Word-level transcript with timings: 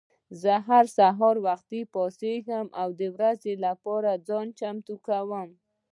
زه 0.41 0.53
هر 0.67 0.85
سهار 0.97 1.35
وختي 1.47 1.81
پاڅېږم 1.93 2.65
او 2.81 2.89
د 2.99 3.01
ورځې 3.15 3.53
لپاره 3.65 4.11
ځان 4.27 4.47
چمتو 4.59 4.95
کوم. 5.07 5.49